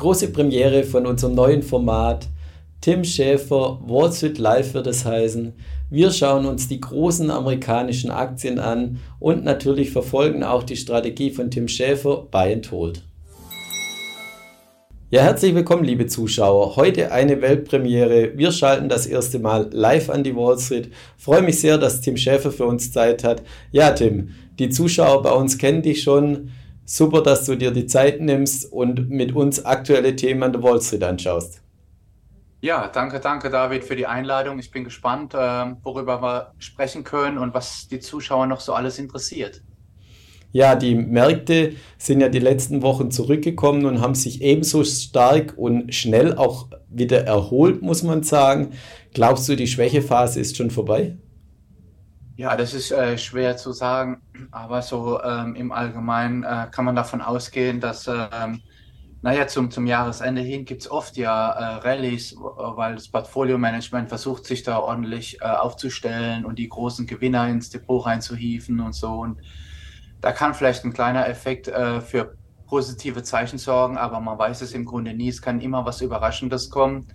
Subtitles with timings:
[0.00, 2.26] große Premiere von unserem neuen Format.
[2.80, 5.52] Tim Schäfer, Wall Street Live wird es heißen.
[5.90, 11.50] Wir schauen uns die großen amerikanischen Aktien an und natürlich verfolgen auch die Strategie von
[11.50, 13.02] Tim Schäfer Buy and Hold.
[15.10, 16.76] Ja, herzlich willkommen, liebe Zuschauer.
[16.76, 18.38] Heute eine Weltpremiere.
[18.38, 20.90] Wir schalten das erste Mal live an die Wall Street.
[21.18, 23.42] Freue mich sehr, dass Tim Schäfer für uns Zeit hat.
[23.70, 26.52] Ja, Tim, die Zuschauer bei uns kennen dich schon.
[26.92, 30.82] Super, dass du dir die Zeit nimmst und mit uns aktuelle Themen an der Wall
[30.82, 31.62] Street anschaust.
[32.62, 34.58] Ja, danke, danke, David, für die Einladung.
[34.58, 38.98] Ich bin gespannt, ähm, worüber wir sprechen können und was die Zuschauer noch so alles
[38.98, 39.62] interessiert.
[40.50, 45.94] Ja, die Märkte sind ja die letzten Wochen zurückgekommen und haben sich ebenso stark und
[45.94, 48.72] schnell auch wieder erholt, muss man sagen.
[49.14, 51.16] Glaubst du, die Schwächephase ist schon vorbei?
[52.40, 56.96] Ja, das ist äh, schwer zu sagen, aber so ähm, im Allgemeinen äh, kann man
[56.96, 58.62] davon ausgehen, dass, ähm,
[59.20, 64.46] naja, zum, zum Jahresende hin gibt es oft ja äh, Rallyes, weil das Portfolio-Management versucht,
[64.46, 69.20] sich da ordentlich äh, aufzustellen und die großen Gewinner ins Depot reinzuhieven und so.
[69.20, 69.38] Und
[70.22, 74.72] da kann vielleicht ein kleiner Effekt äh, für positive Zeichen sorgen, aber man weiß es
[74.72, 75.28] im Grunde nie.
[75.28, 77.06] Es kann immer was Überraschendes kommen.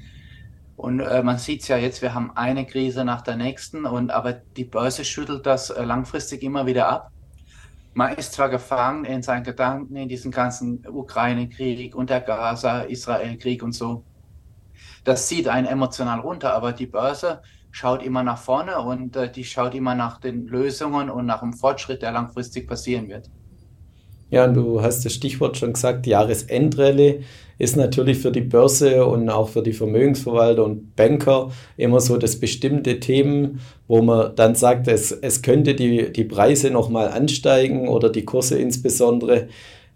[0.77, 4.11] Und äh, man sieht es ja jetzt, wir haben eine Krise nach der nächsten, und
[4.11, 7.11] aber die Börse schüttelt das äh, langfristig immer wieder ab.
[7.93, 13.71] Man ist zwar gefangen in seinen Gedanken, in diesem ganzen Ukraine-Krieg und der Gaza-Israel-Krieg und
[13.71, 14.03] so.
[15.05, 19.45] Das zieht einen emotional runter, aber die Börse schaut immer nach vorne und äh, die
[19.45, 23.29] schaut immer nach den Lösungen und nach dem Fortschritt, der langfristig passieren wird.
[24.29, 27.23] Ja, du hast das Stichwort schon gesagt, Jahresendrallye
[27.57, 32.35] ist natürlich für die Börse und auch für die Vermögensverwalter und Banker immer so das
[32.37, 38.09] bestimmte Themen, wo man dann sagt, es, es könnte die, die Preise nochmal ansteigen oder
[38.09, 39.47] die Kurse insbesondere.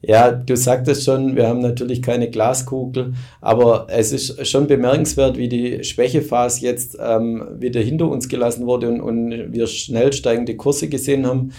[0.01, 5.49] Ja, du sagtest schon, wir haben natürlich keine Glaskugel, aber es ist schon bemerkenswert, wie
[5.49, 10.87] die Schwächephase jetzt ähm, wieder hinter uns gelassen wurde und, und wir schnell steigende Kurse
[10.87, 11.51] gesehen haben.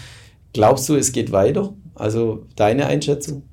[0.53, 1.73] Glaubst du, es geht weiter?
[1.93, 3.43] Also deine Einschätzung?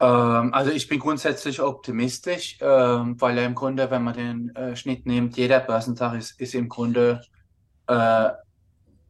[0.00, 4.74] Ähm, also ich bin grundsätzlich optimistisch, ähm, weil ja im Grunde, wenn man den äh,
[4.76, 7.22] Schnitt nimmt, jeder Börsentag ist, ist im Grunde
[7.86, 8.30] äh,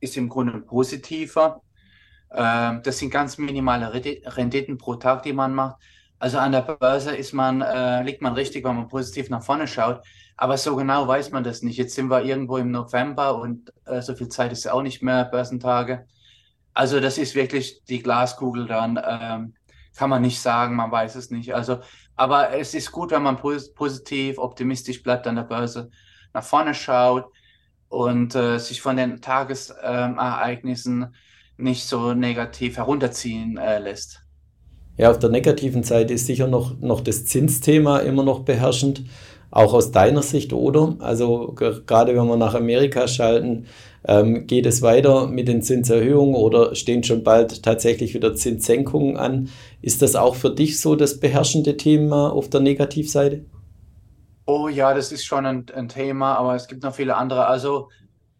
[0.01, 1.63] ist im Grunde positiver.
[2.33, 5.77] Ähm, das sind ganz minimale Renditen pro Tag, die man macht.
[6.19, 9.67] Also an der Börse ist man, äh, liegt man richtig, wenn man positiv nach vorne
[9.67, 10.03] schaut.
[10.37, 11.77] Aber so genau weiß man das nicht.
[11.77, 15.03] Jetzt sind wir irgendwo im November und äh, so viel Zeit ist ja auch nicht
[15.03, 16.07] mehr, Börsentage.
[16.73, 19.01] Also das ist wirklich die Glaskugel dann.
[19.05, 19.55] Ähm,
[19.97, 21.55] kann man nicht sagen, man weiß es nicht.
[21.55, 21.79] Also,
[22.17, 25.91] aber es ist gut, wenn man positiv, optimistisch bleibt an der Börse,
[26.33, 27.27] nach vorne schaut
[27.89, 31.15] und äh, sich von den Tagesereignissen ähm,
[31.57, 34.21] nicht so negativ herunterziehen äh, lässt.
[34.97, 39.05] Ja, auf der negativen Seite ist sicher noch, noch das Zinsthema immer noch beherrschend,
[39.51, 40.97] auch aus deiner Sicht, oder?
[41.01, 43.67] Also gerade wenn wir nach Amerika schalten,
[44.05, 49.51] ähm, geht es weiter mit den Zinserhöhungen oder stehen schon bald tatsächlich wieder Zinssenkungen an?
[49.83, 53.45] Ist das auch für dich so das beherrschende Thema auf der Negativseite?
[54.47, 57.47] Oh ja, das ist schon ein, ein Thema, aber es gibt noch viele andere.
[57.47, 57.89] Also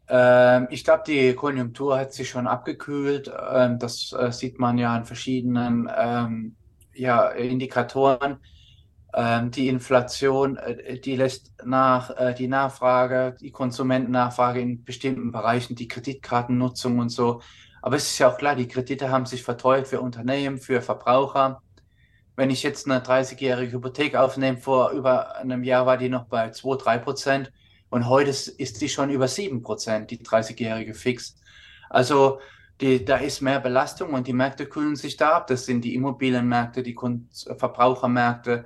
[0.09, 3.31] ähm, ich glaube, die Konjunktur hat sich schon abgekühlt.
[3.53, 6.57] Ähm, das äh, sieht man ja an verschiedenen ähm,
[6.95, 8.39] ja, Indikatoren.
[9.13, 15.75] Ähm, die Inflation, äh, die lässt nach, äh, die Nachfrage, die Konsumentennachfrage in bestimmten Bereichen,
[15.75, 17.41] die Kreditkartennutzung und so.
[17.83, 21.63] Aber es ist ja auch klar, die Kredite haben sich verteuert für Unternehmen, für Verbraucher.
[22.37, 26.51] Wenn ich jetzt eine 30-jährige Hypothek aufnehme, vor über einem Jahr war die noch bei
[26.51, 27.53] 2, 3 Prozent
[27.91, 31.37] und heute ist die schon über 7 Prozent, die 30-jährige Fix.
[31.89, 32.39] Also
[32.81, 35.49] die, da ist mehr Belastung und die Märkte kühlen sich da ab.
[35.49, 36.97] Das sind die Immobilienmärkte, die
[37.57, 38.65] Verbrauchermärkte,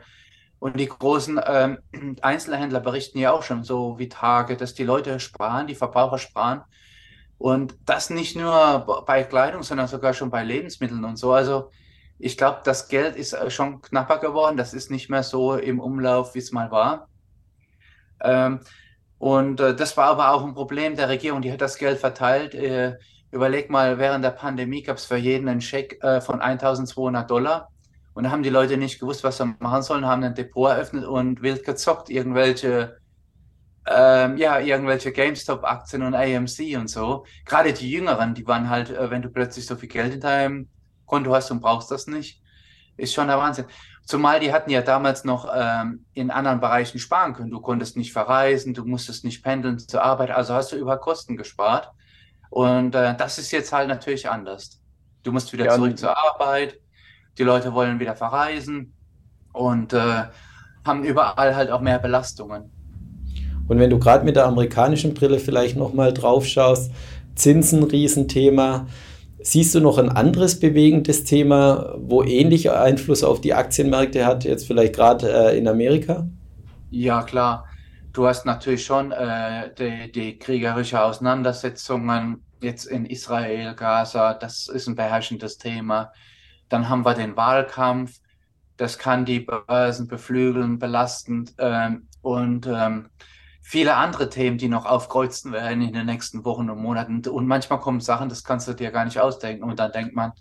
[0.59, 1.79] und die großen ähm,
[2.23, 6.63] Einzelhändler berichten ja auch schon so wie Tage, dass die Leute sparen, die Verbraucher sparen.
[7.39, 11.33] Und das nicht nur bei Kleidung, sondern sogar schon bei Lebensmitteln und so.
[11.33, 11.71] Also
[12.19, 14.57] ich glaube, das Geld ist äh, schon knapper geworden.
[14.57, 17.09] Das ist nicht mehr so im Umlauf, wie es mal war.
[18.23, 18.61] Ähm,
[19.19, 21.43] und äh, das war aber auch ein Problem der Regierung.
[21.43, 22.55] Die hat das Geld verteilt.
[22.55, 22.99] Äh,
[23.31, 27.69] überleg mal, während der Pandemie gab es für jeden einen Scheck äh, von 1200 Dollar.
[28.15, 31.05] Und da haben die Leute nicht gewusst, was sie machen sollen, haben ein Depot eröffnet
[31.05, 32.97] und wild gezockt, irgendwelche,
[33.87, 37.27] ähm, ja, irgendwelche GameStop-Aktien und AMC und so.
[37.45, 40.69] Gerade die Jüngeren, die waren halt, äh, wenn du plötzlich so viel Geld in deinem
[41.07, 42.41] Konto hast und brauchst das nicht,
[42.97, 43.67] ist schon der Wahnsinn.
[44.05, 47.51] Zumal die hatten ja damals noch ähm, in anderen Bereichen sparen können.
[47.51, 51.37] Du konntest nicht verreisen, du musstest nicht pendeln zur Arbeit, also hast du über Kosten
[51.37, 51.91] gespart.
[52.51, 54.81] Und äh, das ist jetzt halt natürlich anders.
[55.25, 56.79] Du musst wieder ja, zurück zur Arbeit
[57.39, 58.93] die Leute wollen wieder verreisen.
[59.53, 60.25] und äh,
[60.85, 62.71] haben überall halt auch mehr Belastungen.
[63.69, 66.93] Und wenn du gerade mit der amerikanischen Brille vielleicht nochmal drauf schaust,
[67.35, 68.87] Zinsen, Riesenthema.
[69.43, 74.67] Siehst du noch ein anderes bewegendes Thema, wo ähnlicher Einfluss auf die Aktienmärkte hat, jetzt
[74.67, 76.27] vielleicht gerade äh, in Amerika?
[76.91, 77.67] Ja, klar.
[78.13, 84.87] Du hast natürlich schon äh, die, die kriegerische Auseinandersetzungen jetzt in Israel, Gaza, das ist
[84.87, 86.13] ein beherrschendes Thema.
[86.75, 88.19] Dann haben wir den Wahlkampf,
[88.77, 91.55] das kann die Börsen beflügeln, belastend.
[91.59, 93.11] Ähm, und ähm,
[93.63, 97.25] viele andere Themen, die noch aufkreuzen werden in den nächsten Wochen und Monaten.
[97.29, 99.63] Und manchmal kommen Sachen, das kannst du dir gar nicht ausdenken.
[99.63, 100.33] Und dann denkt man,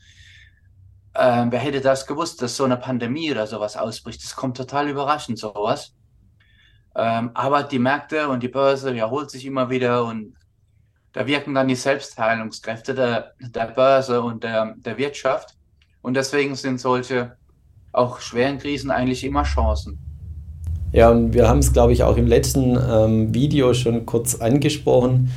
[1.14, 4.24] äh, wer hätte das gewusst, dass so eine Pandemie oder sowas ausbricht?
[4.24, 5.94] Das kommt total überraschend, sowas.
[6.96, 10.36] Ähm, aber die Märkte und die Börse erholt sich immer wieder und
[11.12, 15.56] da wirken dann die Selbstheilungskräfte der, der Börse und der, der Wirtschaft.
[16.04, 17.38] Und deswegen sind solche
[17.94, 19.98] auch schweren Krisen eigentlich immer Chancen.
[20.92, 25.32] Ja, und wir haben es, glaube ich, auch im letzten ähm, Video schon kurz angesprochen.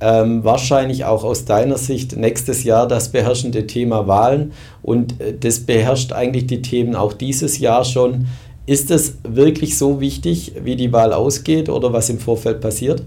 [0.00, 4.52] Ähm, wahrscheinlich auch aus deiner Sicht nächstes Jahr das beherrschende Thema Wahlen
[4.82, 8.26] und äh, das beherrscht eigentlich die Themen auch dieses Jahr schon.
[8.66, 13.04] Ist es wirklich so wichtig, wie die Wahl ausgeht oder was im Vorfeld passiert?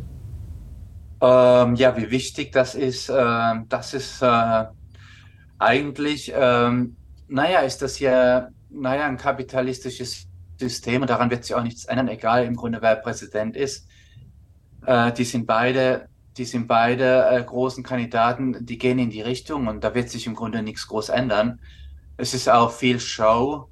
[1.22, 4.66] Ähm, ja, wie wichtig das ist, äh, das ist äh,
[5.60, 6.96] eigentlich, ähm,
[7.30, 10.28] naja, ist das ja, naja, ein kapitalistisches
[10.60, 13.88] System und daran wird sich auch nichts ändern, egal im Grunde wer Präsident ist.
[14.86, 19.68] Äh, die sind beide, die sind beide äh, großen Kandidaten, die gehen in die Richtung
[19.68, 21.62] und da wird sich im Grunde nichts groß ändern.
[22.18, 23.70] Es ist auch viel Show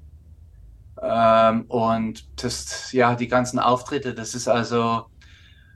[1.01, 5.06] ähm, und das, ja, die ganzen Auftritte, das ist also,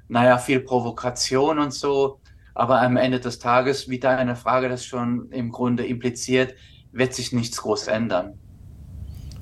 [0.08, 2.20] naja, viel Provokation und so.
[2.54, 6.54] Aber am Ende des Tages, wie da eine Frage das schon im Grunde impliziert,
[6.92, 8.34] wird sich nichts groß ändern.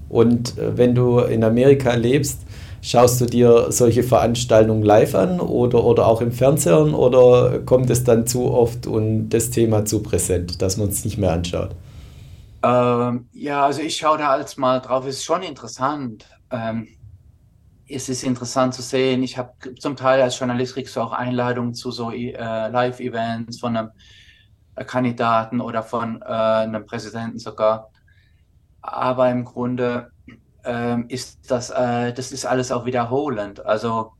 [0.09, 2.41] Und äh, wenn du in Amerika lebst,
[2.81, 8.03] schaust du dir solche Veranstaltungen live an oder, oder auch im Fernsehen oder kommt es
[8.03, 11.75] dann zu oft und das Thema zu präsent, dass man es nicht mehr anschaut?
[12.63, 16.25] Ähm, ja, also ich schaue da als mal drauf, es ist schon interessant.
[16.51, 16.87] Ähm,
[17.87, 19.23] es ist interessant zu sehen.
[19.23, 22.31] Ich habe zum Teil als Journalist kriegst du auch Einladungen zu so äh,
[22.69, 23.89] Live-Events von einem
[24.85, 27.89] Kandidaten oder von äh, einem Präsidenten sogar
[28.81, 30.11] aber im Grunde
[30.63, 33.65] ähm, ist das, äh, das ist alles auch wiederholend.
[33.65, 34.13] Also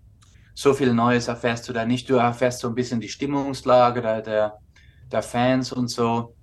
[0.54, 2.10] so viel Neues erfährst du da nicht.
[2.10, 4.58] Du erfährst so ein bisschen die Stimmungslage der, der,
[5.12, 6.36] der Fans und so.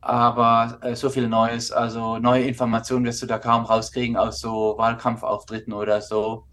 [0.00, 4.74] Aber äh, so viel Neues, also neue Informationen wirst du da kaum rauskriegen aus so
[4.76, 6.46] Wahlkampfauftritten oder so.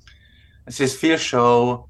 [0.66, 1.90] Es ist viel Show,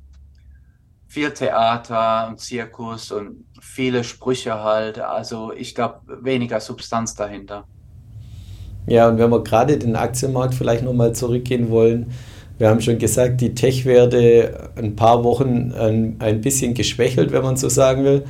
[1.12, 4.98] viel Theater und Zirkus und viele Sprüche halt.
[4.98, 7.66] Also ich glaube, weniger Substanz dahinter.
[8.88, 12.14] Ja, und wenn wir gerade den Aktienmarkt vielleicht nochmal zurückgehen wollen,
[12.58, 17.58] wir haben schon gesagt, die Tech-Werte ein paar Wochen ein, ein bisschen geschwächelt, wenn man
[17.58, 18.24] so sagen will.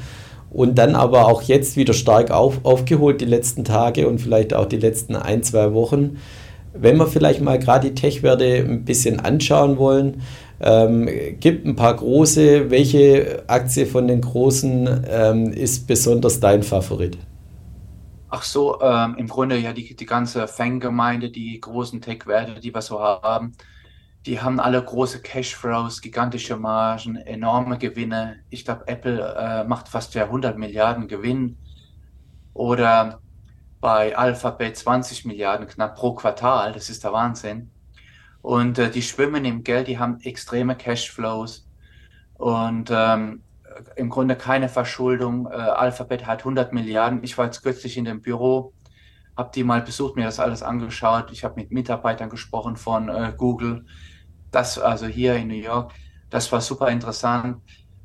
[0.50, 4.66] Und dann aber auch jetzt wieder stark auf, aufgeholt, die letzten Tage und vielleicht auch
[4.66, 6.18] die letzten ein, zwei Wochen.
[6.74, 10.24] Wenn wir vielleicht mal gerade die Tech-Werte ein bisschen anschauen wollen,
[10.62, 11.10] ähm,
[11.40, 12.70] gibt ein paar große.
[12.70, 17.18] Welche Aktie von den großen ähm, ist besonders dein Favorit?
[18.30, 22.82] Ach so, ähm, im Grunde ja die, die ganze Fangemeinde, die großen Tech-Werte, die wir
[22.82, 23.54] so haben,
[24.26, 28.38] die haben alle große Cashflows, gigantische Margen, enorme Gewinne.
[28.50, 31.58] Ich glaube, Apple äh, macht fast ja 100 Milliarden Gewinn
[32.54, 33.20] oder
[33.82, 36.74] bei Alphabet 20 Milliarden knapp pro Quartal.
[36.74, 37.72] Das ist der Wahnsinn.
[38.42, 41.68] Und äh, die schwimmen im Geld, die haben extreme Cashflows.
[42.36, 43.44] Und ähm,
[43.96, 45.48] im Grunde keine Verschuldung.
[45.48, 47.24] Äh, Alphabet hat 100 Milliarden.
[47.24, 48.74] Ich war jetzt kürzlich in dem Büro,
[49.38, 51.32] habe die mal besucht, mir das alles angeschaut.
[51.32, 53.86] Ich habe mit Mitarbeitern gesprochen von äh, Google.
[54.52, 55.94] Das also hier in New York.
[56.30, 57.62] Das war super interessant.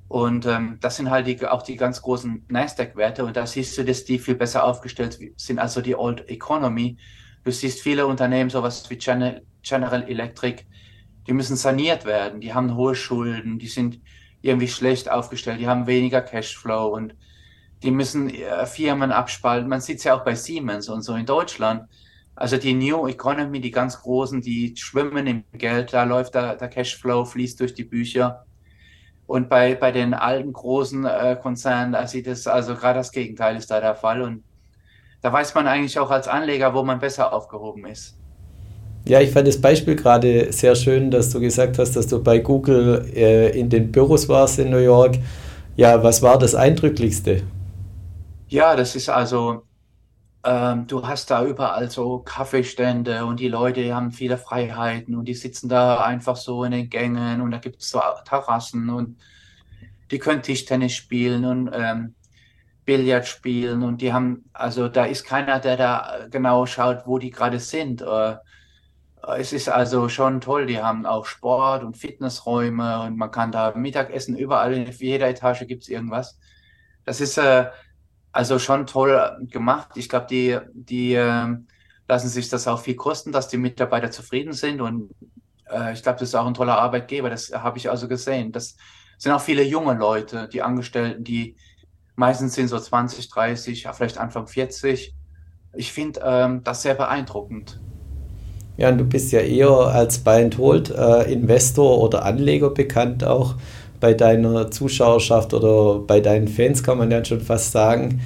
[0.09, 3.25] Und ähm, das sind halt die, auch die ganz großen Nasdaq-Werte.
[3.25, 6.99] Und da siehst du, dass die viel besser aufgestellt sind, also die Old Economy.
[7.43, 8.99] Du siehst viele Unternehmen, sowas wie
[9.67, 10.65] General Electric,
[11.27, 12.41] die müssen saniert werden.
[12.41, 14.01] Die haben hohe Schulden, die sind
[14.43, 17.15] irgendwie schlecht aufgestellt, die haben weniger Cashflow und
[17.83, 19.69] die müssen äh, Firmen abspalten.
[19.69, 21.89] Man sieht es ja auch bei Siemens und so in Deutschland.
[22.35, 26.69] Also die New Economy, die ganz großen, die schwimmen im Geld, da läuft der, der
[26.69, 28.45] Cashflow, fließt durch die Bücher.
[29.27, 33.57] Und bei, bei den alten großen äh, Konzernen, da sieht es also gerade das Gegenteil
[33.57, 34.23] ist da der Fall.
[34.23, 34.45] Und
[35.23, 38.17] da weiß man eigentlich auch als Anleger, wo man besser aufgehoben ist.
[39.09, 42.41] Ja, ich fand das Beispiel gerade sehr schön, dass du gesagt hast, dass du bei
[42.41, 45.19] Google äh, in den Büros warst in New York.
[45.77, 47.43] Ja, was war das Eindrücklichste?
[48.49, 49.63] Ja, das ist also,
[50.45, 55.35] ähm, du hast da überall so Kaffeestände und die Leute haben viele Freiheiten und die
[55.35, 59.19] sitzen da einfach so in den Gängen und da gibt es so Terrassen und
[60.11, 62.15] die können Tischtennis spielen und ähm,
[62.85, 67.31] Billard spielen und die haben, also da ist keiner, der da genau schaut, wo die
[67.31, 68.03] gerade sind.
[68.03, 68.37] Äh,
[69.35, 73.73] es ist also schon toll, die haben auch Sport und Fitnessräume und man kann da
[73.75, 76.39] Mittagessen, überall in jeder Etage gibt es irgendwas.
[77.05, 77.67] Das ist äh,
[78.33, 79.91] also schon toll gemacht.
[79.97, 81.57] Ich glaube, die, die äh,
[82.09, 85.11] lassen sich das auch viel kosten, dass die Mitarbeiter zufrieden sind und
[85.71, 87.31] äh, ich glaube, das ist auch ein toller Arbeitgeber.
[87.31, 88.53] Das habe ich also gesehen.
[88.53, 88.77] Das
[89.19, 91.57] sind auch viele junge Leute, die Angestellten, die
[92.15, 95.15] meistens sind so 20, 30, vielleicht Anfang 40.
[95.75, 97.81] Ich finde ähm, das sehr beeindruckend.
[98.77, 103.25] Ja, und du bist ja eher als Buy and Hold äh, Investor oder Anleger bekannt
[103.25, 103.55] auch
[104.01, 108.21] bei deiner Zuschauerschaft oder bei deinen Fans, kann man ja schon fast sagen.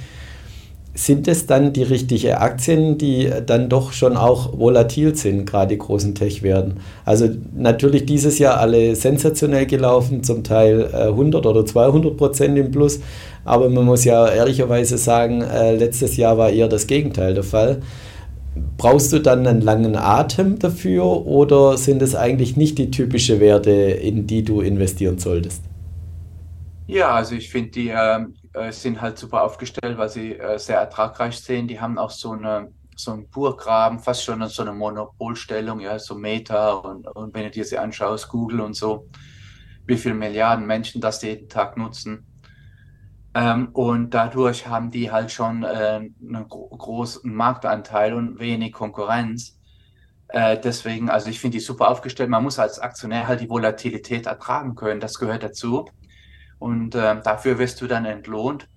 [0.93, 5.77] Sind es dann die richtigen Aktien, die dann doch schon auch volatil sind, gerade die
[5.77, 6.81] großen Tech-Werten?
[7.05, 12.71] Also natürlich dieses Jahr alle sensationell gelaufen, zum Teil äh, 100 oder 200 Prozent im
[12.71, 12.99] Plus,
[13.45, 17.81] aber man muss ja ehrlicherweise sagen, äh, letztes Jahr war eher das Gegenteil der Fall.
[18.77, 23.71] Brauchst du dann einen langen Atem dafür oder sind es eigentlich nicht die typischen Werte,
[23.71, 25.63] in die du investieren solltest?
[26.87, 30.79] Ja, also ich finde, die ähm, äh, sind halt super aufgestellt, weil sie äh, sehr
[30.79, 31.69] ertragreich sind.
[31.69, 32.69] Die haben auch so eine
[33.01, 37.51] so einen Burggraben, fast schon so eine Monopolstellung, ja, so Meta und, und wenn du
[37.51, 39.07] dir sie anschaust, Google und so,
[39.87, 42.25] wie viele Milliarden Menschen das jeden Tag nutzen.
[43.33, 49.57] Ähm, und dadurch haben die halt schon äh, einen gro großen Marktanteil und wenig Konkurrenz.
[50.27, 52.29] Äh, deswegen, also ich finde die super aufgestellt.
[52.29, 54.99] Man muss als Aktionär halt die Volatilität ertragen können.
[54.99, 55.89] Das gehört dazu.
[56.59, 58.67] Und äh, dafür wirst du dann entlohnt.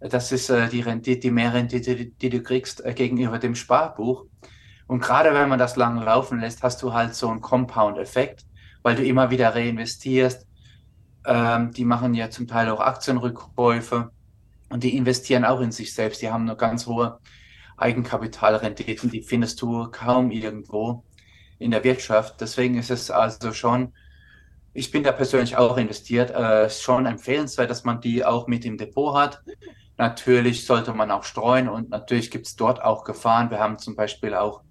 [0.00, 4.26] Das ist äh, die Rendite, die Mehrrendite, die, die du kriegst äh, gegenüber dem Sparbuch.
[4.86, 8.44] Und gerade wenn man das lang laufen lässt, hast du halt so einen Compound-Effekt,
[8.82, 10.46] weil du immer wieder reinvestierst
[11.24, 14.10] ähm, die machen ja zum Teil auch Aktienrückkäufe
[14.70, 16.22] und die investieren auch in sich selbst.
[16.22, 17.18] Die haben eine ganz hohe
[17.76, 21.04] Eigenkapitalrenditen, die findest du kaum irgendwo
[21.58, 22.40] in der Wirtschaft.
[22.40, 23.92] Deswegen ist es also schon,
[24.72, 28.78] ich bin da persönlich auch investiert, äh, schon empfehlenswert, dass man die auch mit im
[28.78, 29.42] Depot hat.
[29.98, 33.50] Natürlich sollte man auch streuen und natürlich gibt es dort auch Gefahren.
[33.50, 34.62] Wir haben zum Beispiel auch,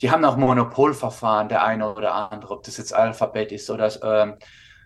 [0.00, 4.34] die haben auch Monopolverfahren, der eine oder andere, ob das jetzt Alphabet ist oder ähm,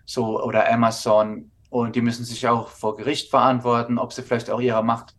[0.07, 4.61] so oder Amazon und die müssen sich auch vor Gericht verantworten, ob sie vielleicht auch
[4.61, 5.15] ihre Macht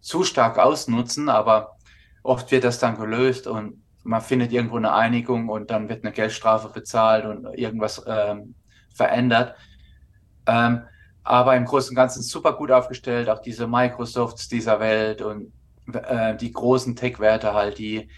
[0.00, 1.76] zu stark ausnutzen, aber
[2.22, 6.12] oft wird das dann gelöst und man findet irgendwo eine Einigung und dann wird eine
[6.12, 8.54] Geldstrafe bezahlt und irgendwas ähm,
[8.94, 9.54] verändert.
[10.46, 10.82] Ähm,
[11.22, 15.52] aber im Großen und Ganzen super gut aufgestellt, auch diese Microsofts dieser Welt und
[15.92, 18.08] äh, die großen Tech-Werte halt, die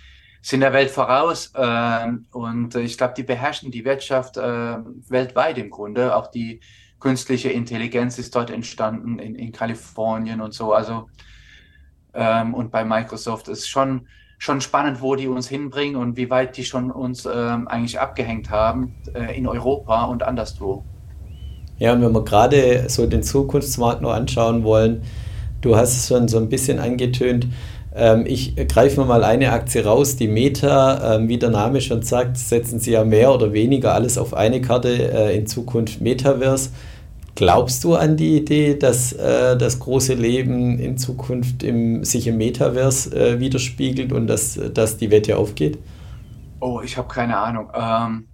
[0.42, 4.76] sind der Welt voraus äh, und ich glaube, die beherrschen die Wirtschaft äh,
[5.08, 6.14] weltweit im Grunde.
[6.16, 6.60] Auch die
[6.98, 10.72] künstliche Intelligenz ist dort entstanden in, in Kalifornien und so.
[10.72, 11.08] Also
[12.12, 14.08] ähm, und bei Microsoft ist schon
[14.42, 18.50] schon spannend, wo die uns hinbringen und wie weit die schon uns ähm, eigentlich abgehängt
[18.50, 20.84] haben äh, in Europa und anderswo.
[21.78, 25.04] Ja, und wenn wir gerade so den Zukunftsmarkt noch anschauen wollen,
[25.60, 27.50] du hast es schon so ein bisschen angetönt, ähm,
[28.24, 32.80] ich greife mal eine Aktie raus, die Meta, ähm, wie der Name schon sagt, setzen
[32.80, 36.70] sie ja mehr oder weniger alles auf eine Karte, äh, in Zukunft Metaverse.
[37.34, 42.38] Glaubst du an die Idee, dass äh, das große Leben in Zukunft im, sich im
[42.38, 45.78] Metaverse äh, widerspiegelt und dass, dass die Wette aufgeht?
[46.60, 47.70] Oh, ich habe keine Ahnung.
[47.74, 48.28] Ähm,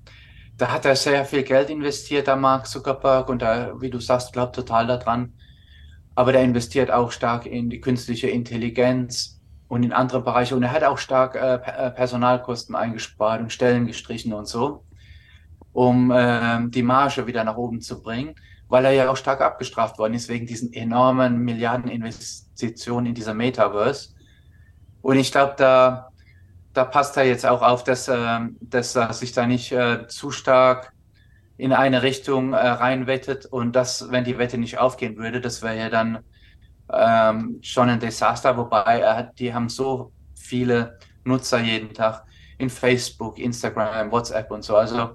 [0.57, 4.33] da hat er sehr viel Geld investiert, der Mark Zuckerberg, und da, wie du sagst,
[4.33, 5.33] glaubt total daran.
[6.15, 9.38] Aber der investiert auch stark in die künstliche Intelligenz
[9.69, 10.57] und in andere Bereiche.
[10.57, 14.85] Und er hat auch stark äh, äh, Personalkosten eingespart und Stellen gestrichen und so,
[15.73, 18.35] um äh, die Marge wieder nach oben zu bringen,
[18.69, 24.15] weil er ja auch stark abgestraft worden ist wegen diesen enormen Milliardeninvestitionen in dieser Metaverse.
[25.03, 26.09] Und ich glaube, da,
[26.73, 30.31] da passt er jetzt auch auf, dass, äh, dass er sich da nicht äh, zu
[30.31, 30.93] stark
[31.59, 35.77] in eine Richtung äh, reinwettet und dass, wenn die Wette nicht aufgehen würde, das wäre
[35.77, 36.21] ja dann
[36.93, 42.25] ähm, schon ein Desaster, wobei hat, die haben so viele Nutzer jeden Tag
[42.59, 44.77] in Facebook, Instagram, WhatsApp und so.
[44.77, 45.11] Also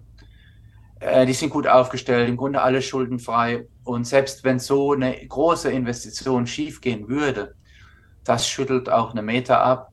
[0.99, 3.67] äh, die sind gut aufgestellt, im Grunde alle schuldenfrei.
[3.83, 7.55] Und selbst wenn so eine große Investition schiefgehen würde,
[8.23, 9.91] das schüttelt auch eine Meta ab,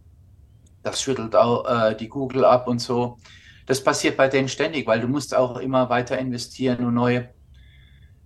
[0.82, 3.18] das schüttelt auch äh, die Google ab und so.
[3.66, 7.30] Das passiert bei denen ständig, weil du musst auch immer weiter investieren und neue,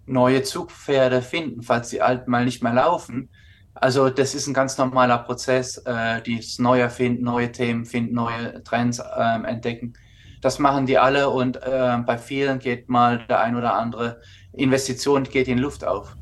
[0.07, 3.31] neue Zugpferde finden, falls die alten mal nicht mehr laufen
[3.75, 8.63] Also das ist ein ganz normaler Prozess, äh, dieses Neue erfinden, neue Themen finden, neue
[8.63, 9.95] Trends ähm, entdecken.
[10.41, 14.21] Das machen die alle und äh, bei vielen geht mal der ein oder andere
[14.53, 16.17] Investition geht in Luft auf.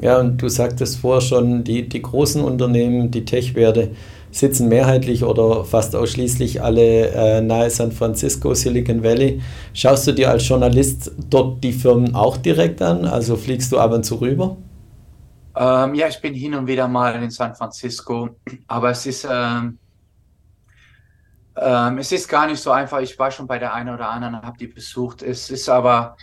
[0.00, 3.90] Ja, und du sagtest vorher schon, die, die großen Unternehmen, die Tech-Werte,
[4.30, 9.40] sitzen mehrheitlich oder fast ausschließlich alle äh, nahe San Francisco, Silicon Valley.
[9.74, 13.04] Schaust du dir als Journalist dort die Firmen auch direkt an?
[13.04, 14.56] Also fliegst du ab und zu rüber?
[15.54, 19.78] Ähm, ja, ich bin hin und wieder mal in San Francisco, aber es ist, ähm,
[21.56, 23.00] ähm, es ist gar nicht so einfach.
[23.00, 25.22] Ich war schon bei der einen oder anderen, habe die besucht.
[25.22, 26.16] Es ist aber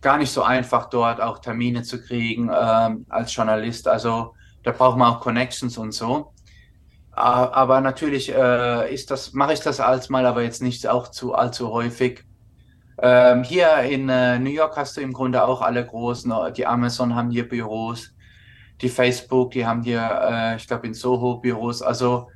[0.00, 3.86] gar nicht so einfach, dort auch Termine zu kriegen ähm, als Journalist.
[3.86, 4.34] Also
[4.64, 6.32] da braucht man auch Connections und so.
[7.12, 11.34] Aber natürlich äh, ist das, mache ich das als mal, aber jetzt nicht auch zu
[11.34, 12.24] allzu häufig.
[12.98, 16.32] Ähm, hier in äh, New York hast du im Grunde auch alle großen.
[16.56, 18.14] Die Amazon haben hier Büros,
[18.82, 21.82] die Facebook, die haben hier, äh, ich glaube, in Soho Büros.
[21.82, 22.28] Also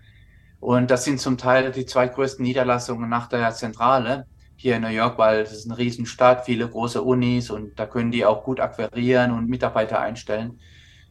[0.61, 4.27] und das sind zum Teil die zwei größten Niederlassungen nach der Zentrale
[4.57, 8.11] hier in New York, weil es ist eine Riesenstadt, viele große Unis und da können
[8.11, 10.59] die auch gut akquirieren und Mitarbeiter einstellen.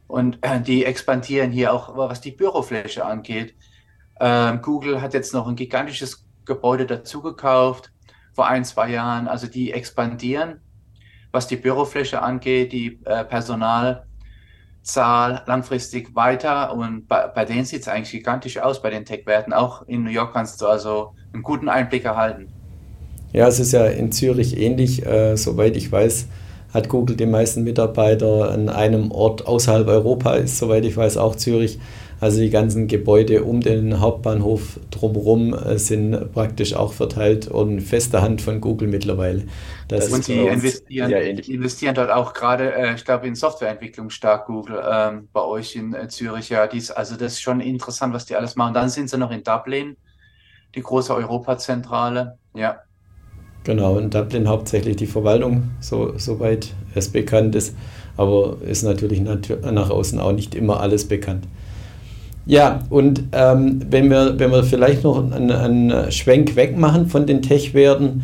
[0.08, 3.56] Und äh, die expandieren hier auch, was die Bürofläche angeht.
[4.20, 7.92] Ähm, Google hat jetzt noch ein gigantisches Gebäude dazugekauft
[8.34, 9.27] vor ein, zwei Jahren.
[9.27, 10.60] Also die expandieren,
[11.32, 13.25] was die Bürofläche angeht, die äh,
[14.86, 16.74] Personalzahl langfristig weiter.
[16.74, 19.54] Und bei, bei denen sieht es eigentlich gigantisch aus, bei den Tech-Werten.
[19.54, 22.48] Auch in New York kannst du also einen guten Einblick erhalten.
[23.34, 25.06] Ja, es ist ja in Zürich ähnlich.
[25.06, 26.27] Äh, soweit ich weiß,
[26.74, 31.36] hat Google die meisten Mitarbeiter an einem Ort außerhalb Europa, ist soweit ich weiß auch
[31.36, 31.80] Zürich.
[32.19, 38.22] Also die ganzen Gebäude um den Hauptbahnhof drumherum äh, sind praktisch auch verteilt und feste
[38.22, 39.43] Hand von Google mittlerweile.
[39.89, 44.48] Das und die investieren, ja, investieren dort auch gerade, äh, ich glaube, in Softwareentwicklung stark
[44.48, 46.50] Google ähm, bei euch in äh, Zürich.
[46.50, 48.74] Ja, dies, also das ist schon interessant, was die alles machen.
[48.74, 49.98] Dann sind sie noch in Dublin,
[50.74, 52.38] die große Europazentrale.
[52.53, 52.79] Ja.
[53.65, 57.75] Genau, in Dublin hauptsächlich die Verwaltung, so, soweit es bekannt ist.
[58.15, 61.46] Aber ist natürlich nach außen auch nicht immer alles bekannt.
[62.46, 67.42] Ja, und ähm, wenn, wir, wenn wir vielleicht noch einen, einen Schwenk wegmachen von den
[67.42, 68.24] Tech-Werten,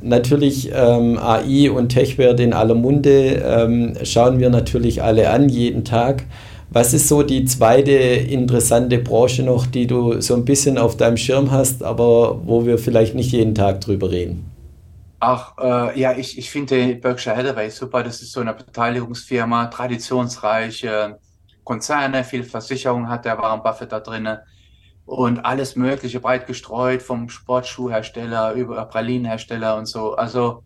[0.00, 5.84] natürlich ähm, AI und Tech-Werte in aller Munde ähm, schauen wir natürlich alle an, jeden
[5.84, 6.24] Tag.
[6.70, 11.18] Was ist so die zweite interessante Branche noch, die du so ein bisschen auf deinem
[11.18, 14.50] Schirm hast, aber wo wir vielleicht nicht jeden Tag drüber reden?
[15.20, 18.02] Ach, äh, ja, ich, ich finde Berkshire Hathaway super.
[18.02, 21.18] Das ist so eine Beteiligungsfirma, traditionsreiche
[21.64, 24.38] Konzerne, viel Versicherung hat der Warren Buffett da drin
[25.04, 30.14] und alles Mögliche breit gestreut, vom Sportschuhhersteller über Pralinenhersteller und so.
[30.14, 30.64] Also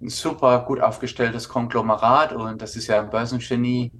[0.00, 3.92] ein super gut aufgestelltes Konglomerat und das ist ja ein Börsengenie.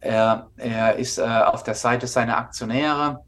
[0.00, 3.20] Er, er ist äh, auf der Seite seiner Aktionäre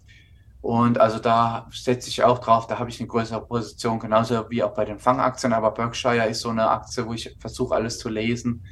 [0.66, 4.62] und also da setze ich auch drauf, da habe ich eine größere Position, genauso wie
[4.62, 5.52] auch bei den Fangaktien.
[5.52, 8.64] Aber Berkshire ist so eine Aktie, wo ich versuche, alles zu lesen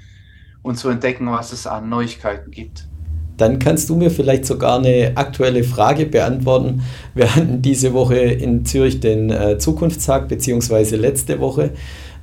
[0.63, 2.89] und zu entdecken, was es an Neuigkeiten gibt.
[3.37, 6.83] Dann kannst du mir vielleicht sogar eine aktuelle Frage beantworten.
[7.15, 11.71] Wir hatten diese Woche in Zürich den äh, Zukunftstag, beziehungsweise letzte Woche.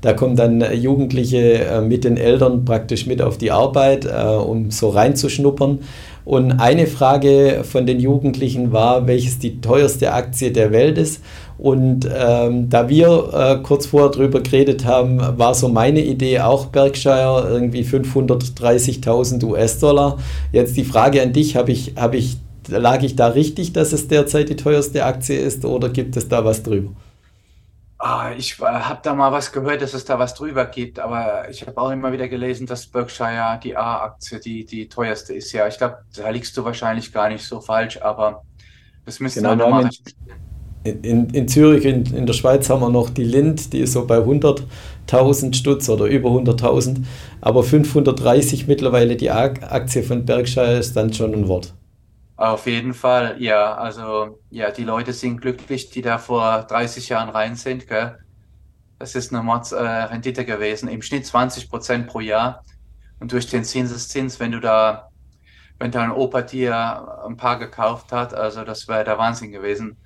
[0.02, 4.72] Da kommen dann Jugendliche äh, mit den Eltern praktisch mit auf die Arbeit, äh, um
[4.72, 5.80] so reinzuschnuppern.
[6.24, 11.22] Und eine Frage von den Jugendlichen war, welches die teuerste Aktie der Welt ist.
[11.58, 16.68] Und ähm, da wir äh, kurz vorher drüber geredet haben, war so meine Idee auch
[16.68, 20.18] Berkshire, irgendwie 530.000 US-Dollar.
[20.52, 24.08] Jetzt die Frage an dich, habe ich, hab ich, lag ich da richtig, dass es
[24.08, 26.92] derzeit die teuerste Aktie ist oder gibt es da was drüber?
[28.04, 31.48] Ah, ich äh, habe da mal was gehört, dass es da was drüber gibt, aber
[31.52, 35.52] ich habe auch immer wieder gelesen, dass Berkshire die A-Aktie die, die teuerste ist.
[35.52, 38.42] Ja, ich glaube, da liegst du wahrscheinlich gar nicht so falsch, aber
[39.06, 39.88] das müsste genau, nochmal.
[40.84, 43.94] In, in, in, Zürich, in, in der Schweiz haben wir noch die Lind, die ist
[43.94, 47.04] so bei 100.000 Stutz oder über 100.000,
[47.40, 51.76] aber 530 mittlerweile die A-Aktie von Berkshire ist dann schon ein Wort.
[52.42, 53.76] Auf jeden Fall, ja.
[53.76, 58.18] Also, ja, die Leute sind glücklich, die da vor 30 Jahren rein sind, gell?
[58.98, 60.90] Das ist eine Mordsrendite äh, gewesen.
[60.90, 62.64] Im Schnitt 20 Prozent pro Jahr.
[63.20, 65.10] Und durch den Zinseszins, wenn du da,
[65.78, 69.98] wenn dein Opa dir ein paar gekauft hat, also das wäre der Wahnsinn gewesen.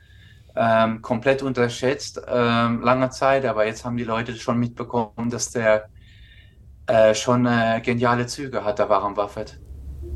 [0.58, 5.86] Ähm, komplett unterschätzt, ähm, lange Zeit, aber jetzt haben die Leute schon mitbekommen, dass der
[6.88, 9.58] äh, schon äh, geniale Züge hat, der Warren Buffett.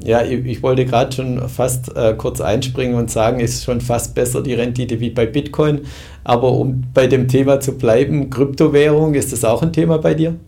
[0.02, 3.82] Ja, ich, ich wollte gerade schon fast äh, kurz einspringen und sagen, es ist schon
[3.82, 5.86] fast besser die Rendite wie bei Bitcoin.
[6.24, 10.40] Aber um bei dem Thema zu bleiben, Kryptowährung, ist das auch ein Thema bei dir?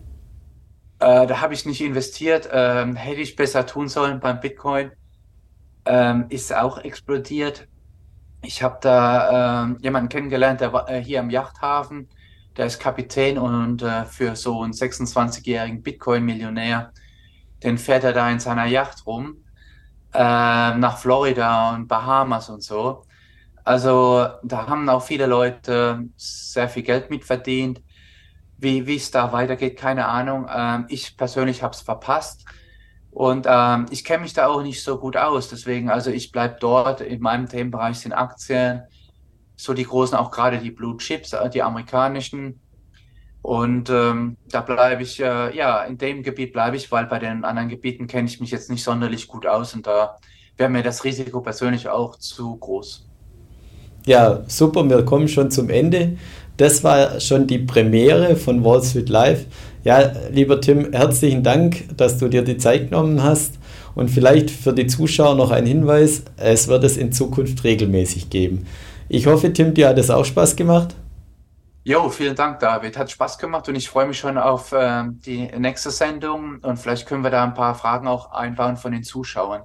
[1.00, 2.48] Äh, da habe ich nicht investiert.
[2.52, 4.92] Ähm, hätte ich besser tun sollen beim Bitcoin.
[5.86, 7.68] ähm, ist auch explodiert.
[8.42, 12.10] Ich habe da äh, jemanden kennengelernt, der war äh, hier am Yachthafen,
[12.56, 16.92] der ist Kapitän und äh, für so einen 26-jährigen Bitcoin-Millionär,
[17.62, 19.44] den fährt er da in seiner Yacht rum,
[20.12, 23.04] äh, nach Florida und Bahamas und so.
[23.64, 27.82] Also da haben auch viele Leute sehr viel Geld mitverdient.
[28.58, 30.48] Wie, wie es da weitergeht, keine Ahnung.
[30.52, 32.44] Ähm, ich persönlich habe es verpasst.
[33.10, 35.48] Und ähm, ich kenne mich da auch nicht so gut aus.
[35.48, 37.00] Deswegen, also ich bleibe dort.
[37.02, 38.82] In meinem Themenbereich sind Aktien,
[39.56, 42.61] so die großen, auch gerade die Blue Chips, äh, die amerikanischen.
[43.42, 47.44] Und ähm, da bleibe ich, äh, ja, in dem Gebiet bleibe ich, weil bei den
[47.44, 50.16] anderen Gebieten kenne ich mich jetzt nicht sonderlich gut aus und da
[50.56, 53.04] wäre mir das Risiko persönlich auch zu groß.
[54.06, 56.16] Ja, super, wir kommen schon zum Ende.
[56.56, 59.46] Das war schon die Premiere von Wall Street Live.
[59.84, 63.58] Ja, lieber Tim, herzlichen Dank, dass du dir die Zeit genommen hast.
[63.94, 68.66] Und vielleicht für die Zuschauer noch ein Hinweis, es wird es in Zukunft regelmäßig geben.
[69.08, 70.94] Ich hoffe, Tim, dir hat es auch Spaß gemacht.
[71.84, 72.96] Jo, vielen Dank, David.
[72.96, 77.06] Hat Spaß gemacht und ich freue mich schon auf äh, die nächste Sendung und vielleicht
[77.06, 79.62] können wir da ein paar Fragen auch einbauen von den Zuschauern.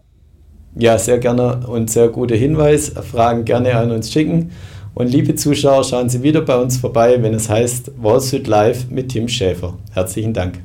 [0.75, 2.89] Ja, sehr gerne und sehr guter Hinweis.
[2.89, 4.51] Fragen gerne an uns schicken.
[4.95, 8.89] Und liebe Zuschauer, schauen Sie wieder bei uns vorbei, wenn es heißt Wall Street Live
[8.89, 9.75] mit Tim Schäfer.
[9.93, 10.59] Herzlichen Dank.